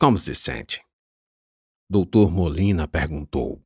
Como 0.00 0.16
se 0.16 0.32
sente? 0.32 0.80
Doutor 1.90 2.30
Molina 2.30 2.86
perguntou. 2.86 3.60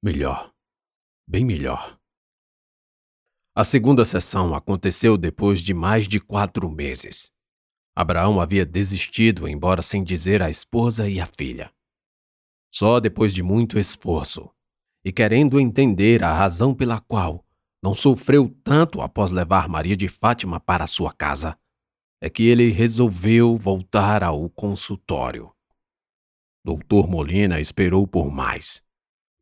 Melhor. 0.00 0.54
Bem 1.26 1.44
melhor. 1.44 1.98
A 3.52 3.64
segunda 3.64 4.04
sessão 4.04 4.54
aconteceu 4.54 5.18
depois 5.18 5.58
de 5.58 5.74
mais 5.74 6.06
de 6.06 6.20
quatro 6.20 6.70
meses. 6.70 7.32
Abraão 7.96 8.40
havia 8.40 8.64
desistido, 8.64 9.48
embora 9.48 9.82
sem 9.82 10.04
dizer 10.04 10.40
à 10.40 10.48
esposa 10.48 11.08
e 11.08 11.18
à 11.18 11.26
filha. 11.26 11.74
Só 12.72 13.00
depois 13.00 13.34
de 13.34 13.42
muito 13.42 13.80
esforço, 13.80 14.48
e 15.04 15.10
querendo 15.12 15.58
entender 15.58 16.22
a 16.22 16.32
razão 16.32 16.72
pela 16.72 17.00
qual 17.00 17.44
não 17.82 17.92
sofreu 17.92 18.56
tanto 18.62 19.00
após 19.00 19.32
levar 19.32 19.68
Maria 19.68 19.96
de 19.96 20.06
Fátima 20.06 20.60
para 20.60 20.86
sua 20.86 21.12
casa, 21.12 21.58
é 22.20 22.30
que 22.30 22.44
ele 22.44 22.70
resolveu 22.70 23.56
voltar 23.56 24.22
ao 24.22 24.48
consultório. 24.50 25.52
Doutor 26.64 27.08
Molina 27.08 27.60
esperou 27.60 28.06
por 28.06 28.30
mais, 28.30 28.82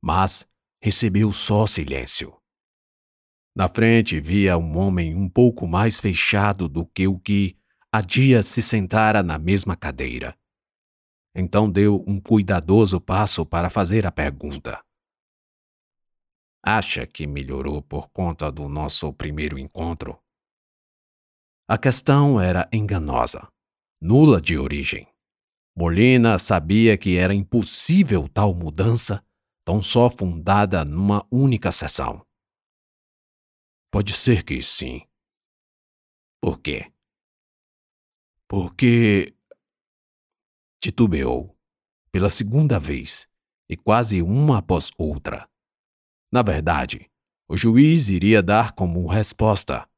mas 0.03 0.49
recebeu 0.83 1.33
só 1.33 1.67
silêncio. 1.67 2.37
Na 3.57 3.69
frente 3.69 4.21
via 4.21 4.59
um 4.59 4.77
homem 4.77 5.15
um 5.15 5.29
pouco 5.29 5.67
mais 5.67 5.99
fechado 5.99 6.69
do 6.69 6.85
que 6.85 7.07
o 7.07 7.19
que 7.19 7.57
há 7.93 8.01
dias 8.01 8.47
se 8.47 8.61
sentara 8.61 9.23
na 9.23 9.39
mesma 9.39 9.77
cadeira. 9.77 10.37
Então 11.35 11.71
deu 11.71 12.05
um 12.07 12.21
cuidadoso 12.21 13.01
passo 13.01 13.47
para 13.47 13.71
fazer 13.71 14.05
a 14.07 14.13
pergunta. 14.13 14.85
Acha 16.63 17.07
que 17.07 17.27
melhorou 17.27 17.83
por 17.83 18.09
conta 18.11 18.51
do 18.51 18.69
nosso 18.69 19.13
primeiro 19.13 19.59
encontro? 19.59 20.24
A 21.67 21.79
questão 21.79 22.39
era 22.39 22.69
enganosa, 22.71 23.49
nula 23.99 24.39
de 24.39 24.59
origem. 24.59 25.09
Molina 25.75 26.39
sabia 26.39 26.99
que 26.99 27.17
era 27.17 27.33
impossível 27.33 28.29
tal 28.29 28.55
mudança, 28.55 29.25
tão 29.65 29.81
só 29.81 30.11
fundada 30.11 30.85
numa 30.85 31.27
única 31.31 31.73
sessão. 31.73 32.23
Pode 33.91 34.13
ser 34.13 34.45
que 34.45 34.61
sim. 34.61 35.07
Por 36.39 36.61
quê? 36.61 36.93
Porque. 38.47 39.35
Titubeou, 40.83 41.57
pela 42.13 42.29
segunda 42.29 42.79
vez, 42.79 43.27
e 43.71 43.75
quase 43.75 44.21
uma 44.21 44.59
após 44.59 44.91
outra. 44.99 45.49
Na 46.31 46.43
verdade, 46.43 47.11
o 47.49 47.57
juiz 47.57 48.11
iria 48.11 48.43
dar 48.43 48.73
como 48.73 49.07
resposta: 49.07 49.89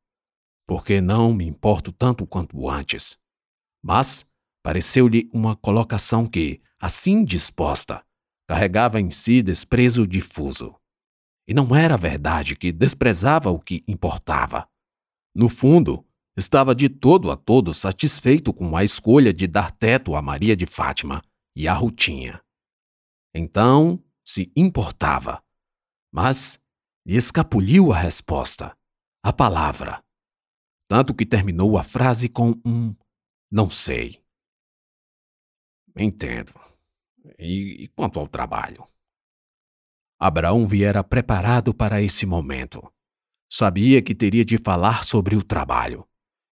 porque 0.67 1.01
não 1.01 1.33
me 1.33 1.45
importo 1.45 1.93
tanto 1.93 2.27
quanto 2.27 2.69
antes. 2.69 3.19
Mas 3.83 4.27
pareceu-lhe 4.63 5.31
uma 5.33 5.55
colocação 5.55 6.27
que, 6.27 6.61
assim 6.81 7.25
disposta, 7.25 8.05
carregava 8.49 9.01
em 9.01 9.11
si 9.11 9.43
desprezo 9.43 10.07
difuso. 10.07 10.75
E 11.49 11.55
não 11.55 11.75
era 11.75 11.97
verdade 11.97 12.57
que 12.57 12.73
desprezava 12.73 13.51
o 13.51 13.61
que 13.61 13.85
importava. 13.87 14.69
No 15.35 15.49
fundo, 15.49 16.05
estava 16.37 16.75
de 16.75 16.89
todo 16.89 17.31
a 17.31 17.37
todo 17.37 17.73
satisfeito 17.73 18.53
com 18.53 18.77
a 18.77 18.83
escolha 18.83 19.33
de 19.33 19.47
dar 19.47 19.71
teto 19.71 20.15
a 20.17 20.23
Maria 20.23 20.57
de 20.57 20.67
Fátima 20.67 21.23
e 21.55 21.69
a 21.69 21.73
Rutinha. 21.73 22.43
Então, 23.35 24.03
se 24.25 24.51
importava 24.57 25.41
mas 26.17 26.59
lhe 27.07 27.15
escapuliu 27.15 27.93
a 27.93 27.99
resposta, 27.99 28.75
a 29.23 29.35
palavra. 29.35 30.03
Tanto 30.89 31.15
que 31.15 31.27
terminou 31.27 31.77
a 31.77 31.83
frase 31.83 32.29
com 32.29 32.51
um 32.65 32.95
não 33.51 33.71
sei. 33.71 34.23
Entendo. 35.97 36.53
E, 37.39 37.85
e 37.85 37.89
quanto 37.89 38.19
ao 38.19 38.29
trabalho? 38.29 38.87
Abraão 40.19 40.67
viera 40.67 41.03
preparado 41.05 41.75
para 41.75 42.03
esse 42.03 42.27
momento. 42.27 42.93
Sabia 43.51 44.03
que 44.03 44.15
teria 44.15 44.45
de 44.45 44.59
falar 44.59 45.05
sobre 45.05 45.37
o 45.37 45.43
trabalho 45.43 46.07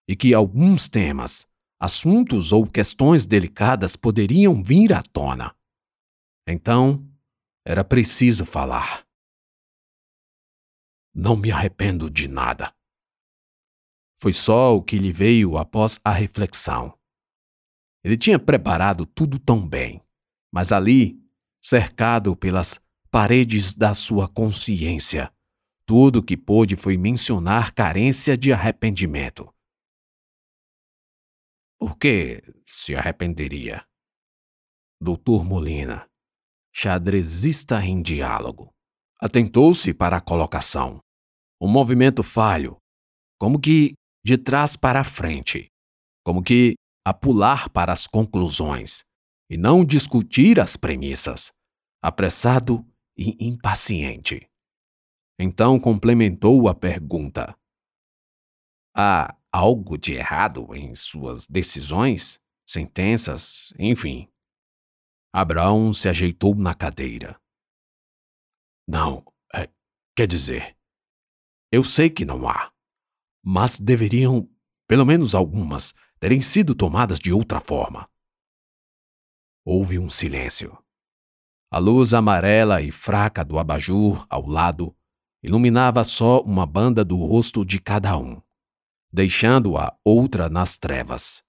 e 0.09 0.15
que 0.15 0.34
alguns 0.34 0.89
temas, 0.89 1.49
assuntos 1.81 2.53
ou 2.53 2.67
questões 2.67 3.27
delicadas 3.27 3.97
poderiam 3.97 4.62
vir 4.62 4.93
à 4.93 5.03
tona. 5.03 5.55
Então, 6.47 7.06
era 7.67 7.83
preciso 7.83 8.44
falar. 8.44 9.06
Não 11.15 11.37
me 11.37 11.50
arrependo 11.50 12.11
de 12.11 12.28
nada. 12.28 12.75
Foi 14.25 14.33
só 14.33 14.75
o 14.75 14.83
que 14.83 14.97
lhe 14.97 15.12
veio 15.12 15.59
após 15.59 16.01
a 16.03 16.11
reflexão. 16.11 16.99
Ele 18.03 18.17
tinha 18.17 18.39
preparado 18.39 19.05
tudo 19.05 19.39
tão 19.39 19.69
bem, 19.69 20.03
mas 20.51 20.73
ali, 20.73 21.23
cercado 21.62 22.35
pelas 22.35 22.81
paredes 23.11 23.75
da 23.75 23.93
sua 23.93 24.27
consciência, 24.27 25.31
tudo 25.85 26.23
que 26.23 26.39
pôde 26.39 26.75
foi 26.75 26.97
mencionar 26.97 27.75
carência 27.75 28.35
de 28.35 28.51
arrependimento. 28.51 29.55
Por 31.79 31.99
que 31.99 32.43
se 32.67 32.97
arrependeria? 32.97 33.87
Doutor 34.99 35.45
Molina, 35.45 36.09
xadrezista 36.73 37.85
em 37.85 38.01
diálogo, 38.01 38.73
atentou-se 39.21 39.93
para 39.93 40.17
a 40.17 40.21
colocação 40.23 40.99
um 41.61 41.69
movimento 41.69 42.23
falho, 42.23 42.79
como 43.39 43.61
que 43.61 43.93
de 44.25 44.39
trás 44.39 44.77
para 44.77 45.05
frente, 45.05 45.71
como 46.25 46.43
que 46.43 46.75
a 47.07 47.12
pular 47.12 47.69
para 47.69 47.93
as 47.93 48.07
conclusões 48.07 49.05
e 49.51 49.57
não 49.57 49.85
discutir 49.85 50.59
as 50.59 50.77
premissas, 50.77 51.53
apressado 52.03 52.85
e 53.17 53.37
impaciente. 53.47 54.49
Então 55.39 55.79
complementou 55.79 56.69
a 56.69 56.75
pergunta: 56.75 57.55
Há 58.97 59.37
algo 59.53 59.99
de 59.99 60.15
errado 60.15 60.75
em 60.75 60.95
suas 60.95 61.47
decisões, 61.47 62.41
sentenças, 62.67 63.73
enfim? 63.79 64.29
Abraão 65.33 65.93
se 65.93 66.09
ajeitou 66.09 66.55
na 66.55 66.75
cadeira. 66.75 67.39
Não, 68.87 69.25
é, 69.53 69.69
quer 70.17 70.27
dizer, 70.29 70.77
eu 71.73 71.83
sei 71.83 72.09
que 72.09 72.25
não 72.25 72.49
há. 72.49 72.74
Mas 73.44 73.78
deveriam, 73.78 74.49
pelo 74.87 75.05
menos 75.05 75.34
algumas, 75.34 75.93
terem 76.19 76.41
sido 76.41 76.75
tomadas 76.75 77.19
de 77.19 77.32
outra 77.32 77.60
forma. 77.60 78.09
Houve 79.65 79.99
um 79.99 80.09
silêncio. 80.09 80.78
A 81.71 81.78
luz 81.78 82.15
amarela 82.15 82.81
e 82.81 82.91
fraca 82.91 83.44
do 83.44 83.59
abajur 83.59 84.27
ao 84.31 84.47
lado 84.47 84.97
iluminava 85.43 86.05
só 86.05 86.41
uma 86.41 86.65
banda 86.65 87.05
do 87.05 87.16
rosto 87.16 87.65
de 87.65 87.78
cada 87.78 88.16
um, 88.16 88.41
deixando 89.12 89.76
a 89.76 89.99
outra 90.05 90.49
nas 90.49 90.78
trevas. 90.78 91.44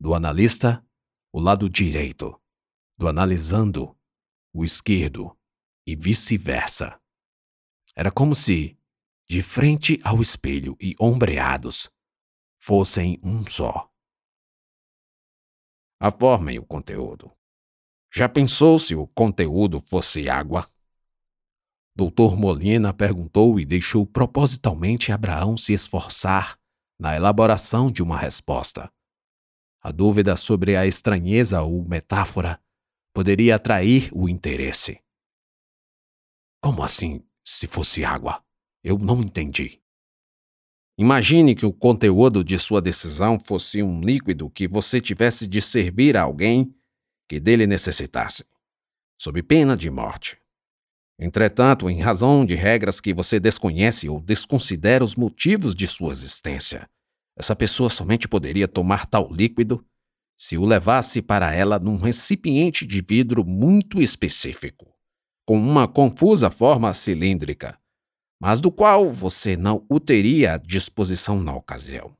Do 0.00 0.14
analista, 0.14 0.84
o 1.32 1.40
lado 1.40 1.68
direito, 1.68 2.40
do 2.96 3.06
analisando, 3.06 3.96
o 4.52 4.64
esquerdo, 4.64 5.36
e 5.86 5.94
vice-versa. 5.96 7.00
Era 7.94 8.10
como 8.10 8.34
se, 8.34 8.77
de 9.30 9.42
frente 9.42 10.00
ao 10.02 10.22
espelho 10.22 10.74
e 10.80 10.94
ombreados, 10.98 11.90
fossem 12.58 13.20
um 13.22 13.44
só. 13.46 13.90
A 16.00 16.10
forma 16.10 16.52
e 16.52 16.58
o 16.58 16.64
conteúdo. 16.64 17.30
Já 18.10 18.26
pensou 18.26 18.78
se 18.78 18.94
o 18.94 19.06
conteúdo 19.06 19.82
fosse 19.86 20.30
água? 20.30 20.66
Doutor 21.94 22.36
Molina 22.36 22.94
perguntou 22.94 23.60
e 23.60 23.66
deixou 23.66 24.06
propositalmente 24.06 25.12
Abraão 25.12 25.56
se 25.56 25.74
esforçar 25.74 26.58
na 26.98 27.14
elaboração 27.14 27.90
de 27.90 28.02
uma 28.02 28.16
resposta. 28.16 28.90
A 29.82 29.92
dúvida 29.92 30.36
sobre 30.36 30.74
a 30.74 30.86
estranheza 30.86 31.60
ou 31.60 31.84
metáfora 31.86 32.62
poderia 33.12 33.56
atrair 33.56 34.10
o 34.14 34.28
interesse. 34.28 35.02
Como 36.62 36.82
assim, 36.82 37.22
se 37.44 37.66
fosse 37.66 38.04
água? 38.04 38.42
Eu 38.82 38.98
não 38.98 39.20
entendi. 39.20 39.80
Imagine 40.96 41.54
que 41.54 41.64
o 41.64 41.72
conteúdo 41.72 42.42
de 42.42 42.58
sua 42.58 42.80
decisão 42.80 43.38
fosse 43.38 43.82
um 43.82 44.00
líquido 44.00 44.50
que 44.50 44.66
você 44.66 45.00
tivesse 45.00 45.46
de 45.46 45.62
servir 45.62 46.16
a 46.16 46.22
alguém 46.22 46.74
que 47.28 47.38
dele 47.38 47.68
necessitasse, 47.68 48.44
sob 49.20 49.40
pena 49.42 49.76
de 49.76 49.90
morte. 49.90 50.36
Entretanto, 51.16 51.88
em 51.88 52.00
razão 52.00 52.44
de 52.44 52.54
regras 52.54 53.00
que 53.00 53.14
você 53.14 53.38
desconhece 53.38 54.08
ou 54.08 54.20
desconsidera 54.20 55.04
os 55.04 55.14
motivos 55.14 55.74
de 55.74 55.86
sua 55.86 56.10
existência, 56.10 56.88
essa 57.36 57.54
pessoa 57.54 57.88
somente 57.88 58.26
poderia 58.26 58.66
tomar 58.66 59.06
tal 59.06 59.32
líquido 59.32 59.84
se 60.36 60.56
o 60.56 60.64
levasse 60.64 61.22
para 61.22 61.52
ela 61.54 61.78
num 61.78 61.96
recipiente 61.96 62.84
de 62.86 63.00
vidro 63.00 63.44
muito 63.44 64.00
específico, 64.00 64.92
com 65.44 65.58
uma 65.58 65.86
confusa 65.86 66.50
forma 66.50 66.92
cilíndrica 66.92 67.78
mas 68.40 68.60
do 68.60 68.70
qual 68.70 69.10
você 69.10 69.56
não 69.56 69.84
o 69.88 69.98
teria 69.98 70.54
à 70.54 70.56
disposição 70.56 71.40
na 71.40 71.54
ocasião. 71.54 72.14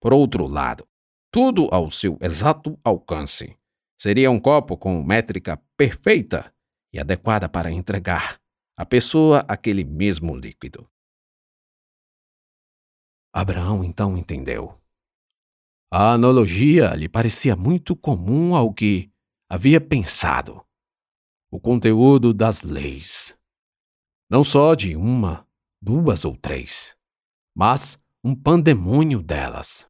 Por 0.00 0.12
outro 0.12 0.46
lado, 0.46 0.86
tudo 1.32 1.68
ao 1.72 1.90
seu 1.90 2.16
exato 2.20 2.78
alcance. 2.84 3.56
Seria 3.98 4.30
um 4.30 4.38
copo 4.38 4.76
com 4.76 5.02
métrica 5.02 5.60
perfeita 5.76 6.52
e 6.92 6.98
adequada 6.98 7.48
para 7.48 7.70
entregar 7.70 8.40
à 8.76 8.86
pessoa 8.86 9.44
aquele 9.48 9.84
mesmo 9.84 10.36
líquido. 10.36 10.88
Abraão 13.34 13.84
então 13.84 14.16
entendeu. 14.16 14.80
A 15.92 16.12
analogia 16.12 16.94
lhe 16.94 17.08
parecia 17.08 17.54
muito 17.54 17.94
comum 17.94 18.54
ao 18.54 18.72
que 18.72 19.10
havia 19.48 19.80
pensado. 19.80 20.64
O 21.50 21.60
conteúdo 21.60 22.34
das 22.34 22.62
leis. 22.62 23.35
Não 24.28 24.42
só 24.42 24.74
de 24.74 24.96
uma, 24.96 25.46
duas 25.80 26.24
ou 26.24 26.36
três, 26.36 26.96
mas 27.54 27.98
um 28.24 28.34
pandemônio 28.34 29.22
delas. 29.22 29.86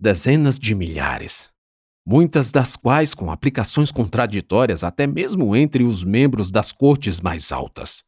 Dezenas 0.00 0.58
de 0.58 0.74
milhares 0.74 1.52
muitas 2.04 2.50
das 2.50 2.76
quais 2.76 3.14
com 3.14 3.30
aplicações 3.30 3.92
contraditórias 3.92 4.82
até 4.82 5.06
mesmo 5.06 5.54
entre 5.54 5.84
os 5.84 6.04
membros 6.04 6.50
das 6.50 6.72
cortes 6.72 7.20
mais 7.20 7.52
altas. 7.52 8.04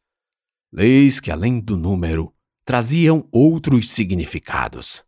Leis 0.71 1.19
que, 1.19 1.31
além 1.31 1.59
do 1.59 1.77
número, 1.77 2.33
traziam 2.65 3.27
outros 3.31 3.89
significados. 3.89 5.03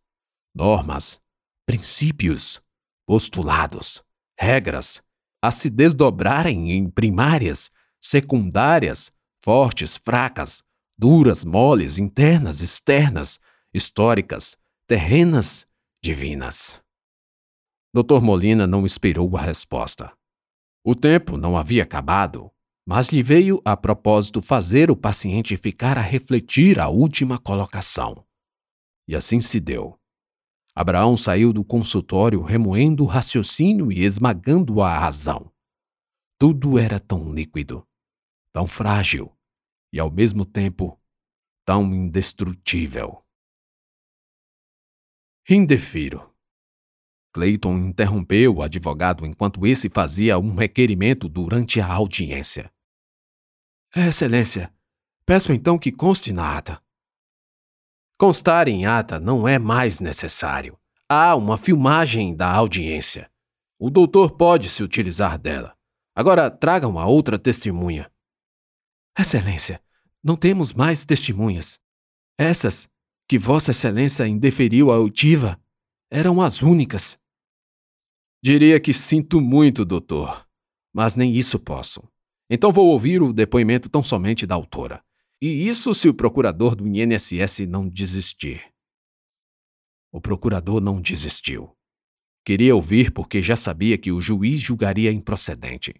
Normas, 0.55 1.19
princípios, 1.65 2.61
postulados, 3.05 4.03
regras, 4.39 5.03
a 5.41 5.51
se 5.51 5.69
desdobrarem 5.69 6.71
em 6.71 6.89
primárias, 6.89 7.69
secundárias, 8.01 9.11
fortes, 9.47 9.95
fracas, 9.95 10.61
duras, 10.99 11.45
moles, 11.45 11.97
internas, 11.97 12.59
externas, 12.59 13.39
históricas, 13.73 14.57
terrenas, 14.85 15.65
divinas. 16.03 16.81
Dr. 17.93 18.19
Molina 18.19 18.67
não 18.67 18.85
esperou 18.85 19.37
a 19.37 19.41
resposta. 19.41 20.11
O 20.83 20.93
tempo 20.93 21.37
não 21.37 21.55
havia 21.55 21.83
acabado, 21.83 22.51
mas 22.85 23.07
lhe 23.07 23.23
veio 23.23 23.61
a 23.63 23.77
propósito 23.77 24.41
fazer 24.41 24.91
o 24.91 24.97
paciente 24.97 25.55
ficar 25.55 25.97
a 25.97 26.01
refletir 26.01 26.77
a 26.77 26.89
última 26.89 27.37
colocação. 27.37 28.21
E 29.07 29.15
assim 29.15 29.39
se 29.39 29.61
deu. 29.61 29.97
Abraão 30.75 31.15
saiu 31.15 31.53
do 31.53 31.63
consultório 31.63 32.41
remoendo 32.41 33.05
o 33.05 33.07
raciocínio 33.07 33.93
e 33.93 34.03
esmagando 34.03 34.81
a 34.81 34.99
razão. 34.99 35.49
Tudo 36.37 36.77
era 36.77 36.99
tão 36.99 37.33
líquido, 37.33 37.87
tão 38.51 38.67
frágil 38.67 39.31
e, 39.97 39.99
ao 39.99 40.11
mesmo 40.11 40.45
tempo, 40.45 40.99
tão 41.65 41.83
indestrutível. 41.91 43.25
Indefiro. 45.49 46.31
Clayton 47.33 47.77
interrompeu 47.79 48.55
o 48.55 48.61
advogado 48.61 49.25
enquanto 49.25 49.65
esse 49.65 49.89
fazia 49.89 50.37
um 50.37 50.53
requerimento 50.53 51.27
durante 51.27 51.81
a 51.81 51.91
audiência. 51.91 52.71
Excelência, 53.95 54.71
peço 55.25 55.51
então 55.51 55.79
que 55.79 55.91
conste 55.91 56.31
na 56.31 56.57
ata. 56.57 56.79
Constar 58.19 58.67
em 58.67 58.85
ata 58.85 59.19
não 59.19 59.47
é 59.47 59.57
mais 59.57 59.99
necessário. 59.99 60.77
Há 61.09 61.35
uma 61.35 61.57
filmagem 61.57 62.35
da 62.35 62.51
audiência. 62.51 63.31
O 63.79 63.89
doutor 63.89 64.37
pode 64.37 64.69
se 64.69 64.83
utilizar 64.83 65.39
dela. 65.39 65.75
Agora 66.15 66.51
traga 66.51 66.87
uma 66.87 67.07
outra 67.07 67.39
testemunha. 67.39 68.11
Excelência, 69.17 69.81
não 70.27 70.35
temos 70.35 70.73
mais 70.73 71.05
testemunhas. 71.05 71.79
Essas 72.37 72.89
que 73.29 73.39
Vossa 73.39 73.71
Excelência 73.71 74.27
indeferiu 74.27 74.91
a 74.91 74.99
oitiva 74.99 75.57
eram 76.11 76.41
as 76.41 76.61
únicas. 76.61 77.17
Diria 78.43 78.77
que 78.77 78.93
sinto 78.93 79.39
muito, 79.39 79.85
doutor, 79.85 80.45
mas 80.93 81.15
nem 81.15 81.33
isso 81.33 81.57
posso. 81.57 82.03
Então 82.49 82.73
vou 82.73 82.87
ouvir 82.87 83.21
o 83.21 83.31
depoimento 83.31 83.87
tão 83.87 84.03
somente 84.03 84.45
da 84.45 84.53
autora. 84.53 85.01
E 85.41 85.65
isso 85.65 85.93
se 85.93 86.09
o 86.09 86.13
procurador 86.13 86.75
do 86.75 86.85
INSS 86.85 87.59
não 87.59 87.87
desistir. 87.87 88.61
O 90.11 90.19
procurador 90.19 90.81
não 90.81 90.99
desistiu. 90.99 91.73
Queria 92.43 92.75
ouvir 92.75 93.13
porque 93.13 93.41
já 93.41 93.55
sabia 93.55 93.97
que 93.97 94.11
o 94.11 94.19
juiz 94.19 94.59
julgaria 94.59 95.09
improcedente. 95.09 95.95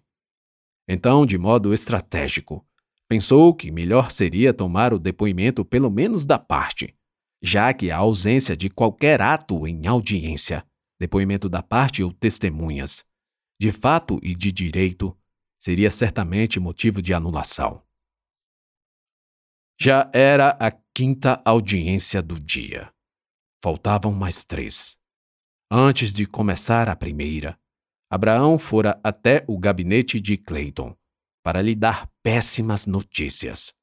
Então, 0.86 1.24
de 1.24 1.38
modo 1.38 1.72
estratégico, 1.72 2.67
pensou 3.08 3.54
que 3.54 3.70
melhor 3.70 4.10
seria 4.10 4.52
tomar 4.52 4.92
o 4.92 4.98
depoimento 4.98 5.64
pelo 5.64 5.90
menos 5.90 6.26
da 6.26 6.38
parte, 6.38 6.94
já 7.42 7.72
que 7.72 7.90
a 7.90 7.96
ausência 7.96 8.56
de 8.56 8.68
qualquer 8.68 9.20
ato 9.22 9.66
em 9.66 9.86
audiência 9.86 10.64
depoimento 11.00 11.48
da 11.48 11.62
parte 11.62 12.02
ou 12.02 12.12
testemunhas, 12.12 13.04
de 13.58 13.70
fato 13.70 14.18
e 14.22 14.34
de 14.34 14.50
direito, 14.50 15.16
seria 15.58 15.90
certamente 15.90 16.58
motivo 16.58 17.00
de 17.00 17.14
anulação. 17.14 17.82
Já 19.80 20.10
era 20.12 20.50
a 20.60 20.72
quinta 20.92 21.40
audiência 21.44 22.20
do 22.20 22.40
dia. 22.40 22.92
Faltavam 23.62 24.12
mais 24.12 24.44
três. 24.44 24.98
Antes 25.70 26.12
de 26.12 26.26
começar 26.26 26.88
a 26.88 26.96
primeira, 26.96 27.56
Abraão 28.10 28.58
fora 28.58 28.98
até 29.04 29.44
o 29.46 29.56
gabinete 29.56 30.18
de 30.20 30.36
Clayton 30.36 30.96
para 31.42 31.62
lhe 31.62 31.74
dar 31.74 32.10
péssimas 32.22 32.86
notícias. 32.86 33.74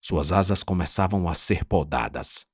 Suas 0.00 0.32
asas 0.32 0.62
começavam 0.62 1.28
a 1.28 1.34
ser 1.34 1.64
podadas. 1.64 2.46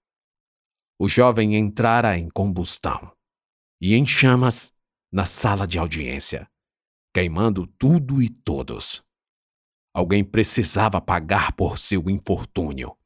O 0.99 1.09
jovem 1.09 1.57
entrara 1.57 2.17
em 2.19 2.29
combustão 2.29 3.13
e 3.81 3.95
em 3.95 4.07
chamas 4.07 4.75
na 5.11 5.25
sala 5.25 5.67
de 5.67 5.79
audiência, 5.79 6.49
queimando 7.13 7.67
tudo 7.67 8.23
e 8.23 8.29
todos. 8.29 9.03
Alguém 9.93 10.23
precisava 10.23 11.01
pagar 11.01 11.53
por 11.53 11.79
seu 11.79 12.09
infortúnio. 12.09 12.97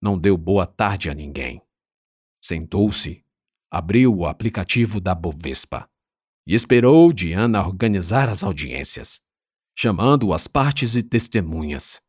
Não 0.00 0.18
deu 0.18 0.36
boa 0.38 0.66
tarde 0.66 1.10
a 1.10 1.14
ninguém. 1.14 1.60
Sentou-se, 2.42 3.24
abriu 3.70 4.16
o 4.16 4.26
aplicativo 4.26 5.00
da 5.00 5.14
Bovespa 5.14 5.88
e 6.46 6.54
esperou 6.54 7.12
Diana 7.12 7.66
organizar 7.66 8.28
as 8.28 8.42
audiências, 8.42 9.20
chamando 9.76 10.32
as 10.32 10.46
partes 10.46 10.94
e 10.94 11.02
testemunhas, 11.02 12.00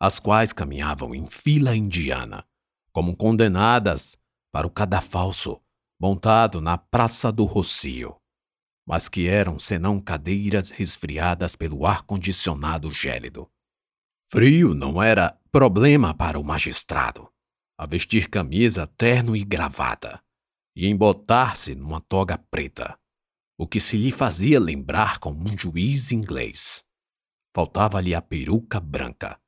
as 0.00 0.18
quais 0.18 0.52
caminhavam 0.52 1.14
em 1.14 1.26
fila 1.28 1.76
indiana, 1.76 2.44
como 2.92 3.16
condenadas 3.16 4.16
para 4.52 4.66
o 4.66 4.70
cadafalso 4.70 5.60
montado 6.00 6.62
na 6.62 6.78
Praça 6.78 7.30
do 7.30 7.44
Rocio, 7.44 8.16
mas 8.86 9.08
que 9.08 9.28
eram 9.28 9.58
senão 9.58 10.00
cadeiras 10.00 10.70
resfriadas 10.70 11.54
pelo 11.54 11.84
ar-condicionado 11.84 12.90
gélido. 12.90 13.50
Frio 14.26 14.74
não 14.74 15.02
era 15.02 15.38
problema 15.52 16.14
para 16.14 16.38
o 16.38 16.44
magistrado, 16.44 17.28
a 17.76 17.84
vestir 17.84 18.30
camisa, 18.30 18.86
terno 18.86 19.36
e 19.36 19.44
gravata, 19.44 20.22
e 20.74 20.86
embotar-se 20.86 21.74
numa 21.74 22.00
toga 22.00 22.38
preta, 22.50 22.98
o 23.58 23.66
que 23.66 23.78
se 23.78 23.98
lhe 23.98 24.10
fazia 24.10 24.58
lembrar 24.58 25.18
como 25.18 25.50
um 25.50 25.58
juiz 25.58 26.12
inglês. 26.12 26.82
Faltava-lhe 27.54 28.14
a 28.14 28.22
peruca 28.22 28.78
branca, 28.78 29.40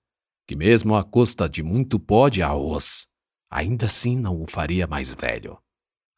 que 0.47 0.57
mesmo 0.57 0.97
à 0.97 1.05
custa 1.05 1.49
de 1.49 1.63
muito 1.63 2.01
pó 2.01 2.29
de 2.29 2.43
arroz, 2.43 3.09
ainda 3.51 3.87
assim 3.87 4.17
não 4.17 4.43
o 4.43 4.47
faria 4.47 4.87
mais 4.87 5.15
velho. 5.15 5.59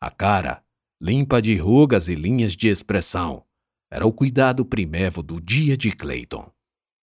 A 0.01 0.11
cara, 0.11 0.65
limpa 1.01 1.43
de 1.43 1.57
rugas 1.57 2.09
e 2.09 2.15
linhas 2.15 2.53
de 2.57 2.69
expressão, 2.69 3.45
era 3.91 4.07
o 4.07 4.13
cuidado 4.13 4.65
primevo 4.65 5.23
do 5.23 5.41
dia 5.41 5.77
de 5.77 5.93
Clayton. 5.93 6.51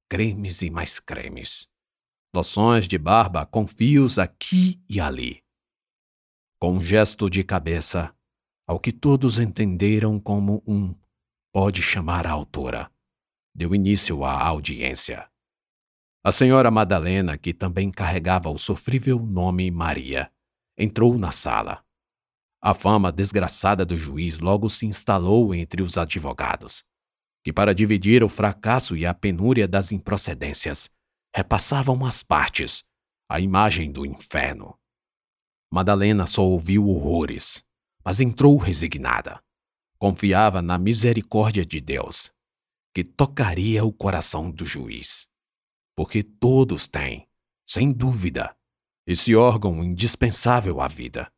Cremes 0.09 0.63
e 0.63 0.71
mais 0.71 0.99
cremes. 0.99 1.69
Loções 2.35 2.89
de 2.89 2.97
barba 2.97 3.45
com 3.45 3.67
fios 3.67 4.19
aqui 4.19 4.83
e 4.89 5.01
ali. 5.01 5.43
Com 6.59 6.79
um 6.79 6.83
gesto 6.83 7.29
de 7.29 7.45
cabeça, 7.45 8.15
ao 8.67 8.81
que 8.81 8.93
todos 8.93 9.39
entenderam 9.39 10.19
como 10.19 10.63
um 10.67 10.95
pode 11.53 11.83
chamar 11.83 12.27
a 12.27 12.31
autora, 12.31 12.91
deu 13.59 13.75
início 13.75 14.23
à 14.23 14.41
audiência. 14.41 15.29
A 16.23 16.31
senhora 16.31 16.71
Madalena, 16.71 17.37
que 17.37 17.53
também 17.53 17.91
carregava 17.91 18.49
o 18.49 18.57
sofrível 18.57 19.19
nome 19.19 19.69
Maria, 19.69 20.31
entrou 20.79 21.19
na 21.19 21.33
sala. 21.33 21.85
A 22.63 22.73
fama 22.73 23.11
desgraçada 23.11 23.85
do 23.85 23.97
juiz 23.97 24.39
logo 24.39 24.69
se 24.69 24.87
instalou 24.87 25.53
entre 25.53 25.83
os 25.83 25.99
advogados, 25.99 26.85
que, 27.43 27.53
para 27.53 27.75
dividir 27.75 28.23
o 28.23 28.29
fracasso 28.29 28.97
e 28.97 29.05
a 29.05 29.13
penúria 29.13 29.67
das 29.67 29.91
improcedências, 29.91 30.89
repassavam 31.35 32.07
as 32.07 32.23
partes, 32.23 32.85
a 33.29 33.41
imagem 33.41 33.91
do 33.91 34.07
inferno. 34.07 34.79
Madalena 35.69 36.29
só 36.29 36.45
ouviu 36.45 36.89
horrores, 36.89 37.65
mas 38.05 38.21
entrou 38.21 38.57
resignada. 38.57 39.43
Confiava 39.99 40.63
na 40.63 40.79
misericórdia 40.79 41.67
de 41.67 41.81
Deus, 41.81 42.33
que 42.95 43.05
tocaria 43.05 43.85
o 43.85 43.93
coração 43.93 44.51
do 44.51 44.65
juiz. 44.65 45.29
Porque 45.97 46.23
todos 46.23 46.87
têm, 46.89 47.29
sem 47.67 47.91
dúvida, 47.91 48.57
esse 49.07 49.35
órgão 49.35 49.83
indispensável 49.83 50.81
à 50.81 50.89
vida 50.89 51.33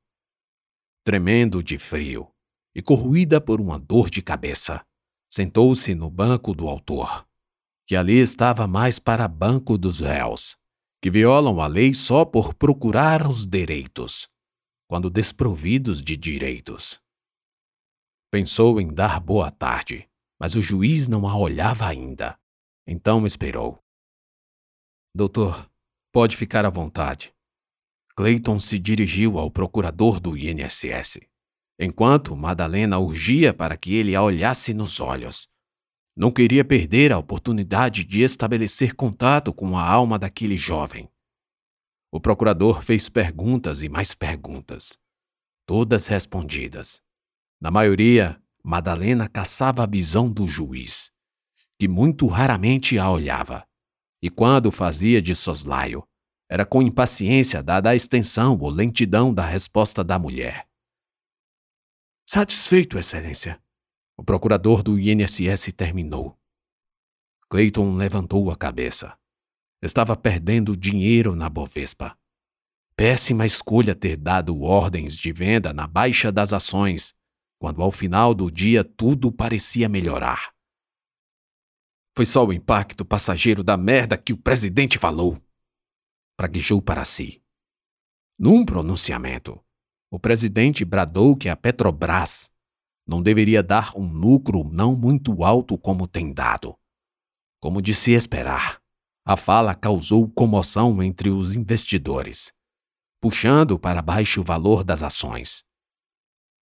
tremendo 1.05 1.63
de 1.63 1.79
frio, 1.79 2.31
e 2.75 2.83
corroída 2.83 3.41
por 3.41 3.61
uma 3.61 3.79
dor 3.79 4.11
de 4.11 4.23
cabeça, 4.23 4.85
sentou-se 5.29 5.95
no 5.95 6.11
banco 6.11 6.55
do 6.55 6.69
autor, 6.69 7.27
que 7.87 7.97
ali 7.97 8.19
estava 8.19 8.67
mais 8.67 8.99
para 8.99 9.27
banco 9.27 9.77
dos 9.77 10.01
réus, 10.01 10.57
que 11.03 11.11
violam 11.11 11.61
a 11.61 11.67
lei 11.67 11.95
só 11.95 12.25
por 12.25 12.55
procurar 12.55 13.27
os 13.27 13.47
direitos, 13.47 14.29
quando 14.89 15.11
desprovidos 15.11 16.03
de 16.03 16.17
direitos. 16.17 17.01
Pensou 18.31 18.81
em 18.81 18.87
dar 18.87 19.19
boa 19.21 19.51
tarde, 19.51 20.09
mas 20.41 20.55
o 20.55 20.63
juiz 20.63 21.07
não 21.07 21.29
a 21.29 21.37
olhava 21.37 21.87
ainda. 21.87 22.39
Então 22.87 23.27
esperou. 23.27 23.79
Doutor, 25.15 25.71
pode 26.11 26.35
ficar 26.35 26.65
à 26.65 26.71
vontade. 26.71 27.35
Clayton 28.17 28.59
se 28.59 28.79
dirigiu 28.79 29.39
ao 29.39 29.51
procurador 29.51 30.19
do 30.19 30.37
INSS, 30.37 31.21
enquanto 31.79 32.35
Madalena 32.35 32.99
urgia 32.99 33.53
para 33.53 33.77
que 33.77 33.95
ele 33.95 34.17
a 34.17 34.23
olhasse 34.23 34.73
nos 34.73 34.99
olhos. 34.99 35.49
Não 36.17 36.31
queria 36.31 36.65
perder 36.65 37.13
a 37.13 37.19
oportunidade 37.19 38.03
de 38.05 38.23
estabelecer 38.23 38.95
contato 38.95 39.53
com 39.53 39.77
a 39.77 39.87
alma 39.87 40.19
daquele 40.19 40.57
jovem. 40.57 41.09
O 42.11 42.21
procurador 42.21 42.83
fez 42.83 43.09
perguntas 43.09 43.83
e 43.83 43.89
mais 43.89 44.15
perguntas, 44.15 44.99
todas 45.65 46.09
respondidas. 46.09 47.01
Na 47.61 47.71
maioria, 47.71 48.43
Madalena 48.63 49.29
caçava 49.29 49.85
a 49.85 49.87
visão 49.87 50.31
do 50.31 50.47
juiz, 50.47 51.11
que 51.79 51.89
muito 51.89 52.27
raramente 52.27 52.99
a 52.99 53.11
olhava, 53.11 53.67
e 54.23 54.29
quando 54.29 54.71
fazia 54.71 55.23
de 55.23 55.35
soslaio, 55.35 56.07
era 56.49 56.67
com 56.67 56.83
impaciência 56.83 57.63
dada 57.63 57.91
a 57.91 57.95
extensão 57.95 58.59
ou 58.59 58.71
lentidão 58.71 59.33
da 59.33 59.47
resposta 59.47 60.03
da 60.03 60.19
mulher. 60.19 60.69
Satisfeito, 62.29 62.99
Excelência. 62.99 63.61
O 64.17 64.23
procurador 64.23 64.83
do 64.83 64.99
INSS 64.99 65.73
terminou. 65.73 66.39
Clayton 67.49 67.97
levantou 67.97 68.51
a 68.51 68.57
cabeça. 68.57 69.17
Estava 69.83 70.17
perdendo 70.17 70.77
dinheiro 70.77 71.35
na 71.35 71.49
Bovespa. 71.49 72.17
Péssima 72.95 73.47
escolha 73.47 73.95
ter 73.95 74.17
dado 74.17 74.61
ordens 74.61 75.17
de 75.17 75.33
venda 75.33 75.73
na 75.73 75.87
baixa 75.87 76.31
das 76.31 76.53
ações, 76.53 77.15
quando 77.61 77.81
ao 77.83 77.93
final 77.93 78.35
do 78.35 78.51
dia 78.51 78.83
tudo 78.83 79.31
parecia 79.31 79.89
melhorar. 79.89 80.53
Foi 82.17 82.27
só 82.27 82.45
o 82.45 82.53
impacto 82.53 83.05
passageiro 83.05 83.63
da 83.63 83.77
merda 83.77 84.19
que 84.19 84.33
o 84.33 84.37
presidente 84.37 84.99
falou 84.99 85.41
praguejou 86.41 86.81
para 86.81 87.05
si. 87.05 87.43
Num 88.39 88.65
pronunciamento, 88.65 89.63
o 90.11 90.19
presidente 90.19 90.87
bradou 90.87 91.37
que 91.37 91.51
a 91.51 91.55
Petrobras 91.55 92.51
não 93.07 93.21
deveria 93.21 93.63
dar 93.63 93.95
um 93.95 94.11
lucro 94.11 94.65
não 94.65 94.97
muito 94.97 95.45
alto 95.45 95.77
como 95.77 96.09
tem 96.09 96.33
dado. 96.33 96.75
Como 97.61 97.83
de 97.83 97.93
se 97.93 98.13
esperar, 98.13 98.81
a 99.23 99.37
fala 99.37 99.75
causou 99.75 100.31
comoção 100.31 101.03
entre 101.03 101.29
os 101.29 101.55
investidores, 101.55 102.55
puxando 103.21 103.79
para 103.79 104.01
baixo 104.01 104.41
o 104.41 104.45
valor 104.45 104.83
das 104.83 105.03
ações. 105.03 105.63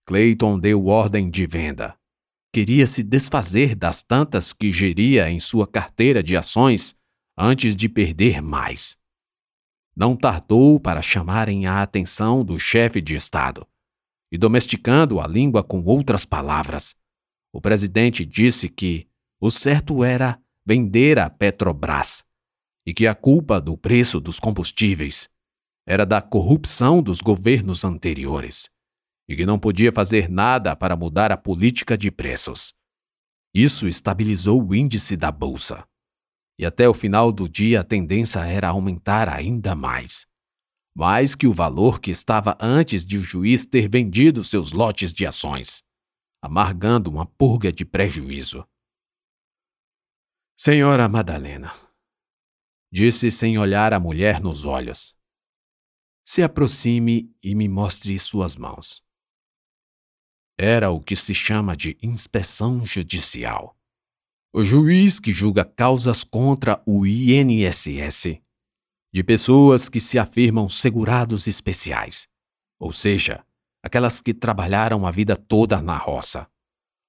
Clayton 0.09 0.59
deu 0.59 0.87
ordem 0.87 1.31
de 1.31 1.47
venda. 1.47 1.95
Queria 2.53 2.87
se 2.87 3.05
desfazer 3.05 3.77
das 3.77 4.03
tantas 4.03 4.53
que 4.53 4.73
geria 4.73 5.31
em 5.31 5.39
sua 5.39 5.69
carteira 5.69 6.23
de 6.23 6.37
ações 6.37 6.97
antes 7.37 7.77
de 7.77 7.89
perder 7.89 8.43
mais 8.43 8.99
não 9.99 10.15
tardou 10.15 10.79
para 10.79 11.03
chamarem 11.03 11.67
a 11.67 11.83
atenção 11.83 12.45
do 12.45 12.57
chefe 12.57 13.03
de 13.03 13.17
Estado. 13.17 13.67
E 14.31 14.39
domesticando 14.39 15.21
a 15.21 15.27
língua 15.27 15.65
com 15.65 15.83
outras 15.83 16.25
palavras, 16.25 16.95
o 17.53 17.61
presidente 17.61 18.25
disse 18.25 18.69
que 18.69 19.09
o 19.41 19.51
certo 19.51 20.05
era 20.05 20.41
vender 20.65 21.19
a 21.19 21.29
Petrobras 21.29 22.25
e 22.87 22.95
que 22.95 23.09
a 23.09 23.15
culpa 23.15 23.61
do 23.61 23.77
preço 23.77 24.21
dos 24.21 24.39
combustíveis 24.39 25.29
era 25.85 26.07
da 26.07 26.23
corrupção 26.23 27.03
dos 27.03 27.21
governos 27.21 27.83
anteriores 27.83 28.71
e 29.29 29.37
que 29.37 29.45
não 29.45 29.59
podia 29.59 29.93
fazer 29.93 30.29
nada 30.29 30.75
para 30.75 30.97
mudar 30.97 31.31
a 31.31 31.37
política 31.37 31.99
de 31.99 32.11
preços. 32.11 32.75
Isso 33.55 33.87
estabilizou 33.87 34.67
o 34.67 34.75
índice 34.75 35.17
da 35.17 35.31
bolsa 35.31 35.87
e 36.59 36.67
até 36.67 36.89
o 36.89 36.93
final 36.93 37.31
do 37.31 37.49
dia 37.49 37.81
a 37.81 37.85
tendência 37.85 38.41
era 38.41 38.69
aumentar 38.69 39.29
ainda 39.29 39.77
mais. 39.77 40.27
Mais 40.95 41.37
que 41.37 41.47
o 41.47 41.53
valor 41.53 42.01
que 42.01 42.11
estava 42.11 42.59
antes 42.61 43.07
de 43.07 43.17
o 43.17 43.21
juiz 43.21 43.65
ter 43.65 43.89
vendido 43.89 44.43
seus 44.43 44.73
lotes 44.73 45.13
de 45.13 45.25
ações, 45.25 45.85
amargando 46.43 47.09
uma 47.09 47.25
purga 47.25 47.73
de 47.73 47.85
prejuízo. 47.85 48.67
Senhora 50.59 51.09
Madalena, 51.09 51.73
disse 52.91 53.31
sem 53.31 53.57
olhar 53.57 53.95
a 53.95 54.01
mulher 54.01 54.41
nos 54.41 54.65
olhos, 54.65 55.17
se 56.25 56.43
aproxime 56.43 57.33
e 57.41 57.55
me 57.55 57.69
mostre 57.69 58.19
suas 58.19 58.57
mãos. 58.57 59.01
Era 60.61 60.91
o 60.91 61.01
que 61.01 61.15
se 61.15 61.33
chama 61.33 61.77
de 61.77 61.97
inspeção 62.03 62.85
judicial. 62.85 63.77
O 64.53 64.65
juiz 64.65 65.21
que 65.21 65.33
julga 65.33 65.65
causas 65.65 66.25
contra 66.25 66.83
o 66.85 67.07
INSS 67.07 68.41
de 69.13 69.23
pessoas 69.23 69.89
que 69.89 70.01
se 70.01 70.19
afirmam 70.19 70.69
segurados 70.69 71.47
especiais, 71.47 72.29
ou 72.77 72.93
seja, 72.93 73.45
aquelas 73.83 74.21
que 74.21 74.35
trabalharam 74.35 75.07
a 75.07 75.13
vida 75.13 75.37
toda 75.37 75.81
na 75.81 75.97
roça. 75.97 76.51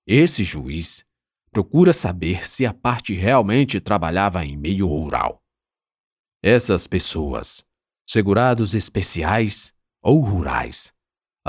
Esse 0.05 0.43
juiz 0.43 1.03
procura 1.51 1.91
saber 1.91 2.47
se 2.47 2.67
a 2.67 2.73
parte 2.73 3.13
realmente 3.13 3.79
trabalhava 3.81 4.45
em 4.45 4.55
meio 4.55 4.85
rural. 4.85 5.43
Essas 6.43 6.85
pessoas, 6.85 7.65
segurados 8.07 8.75
especiais 8.75 9.73
ou 10.01 10.21
rurais, 10.21 10.93